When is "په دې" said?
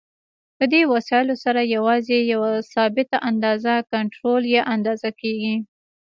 0.57-0.81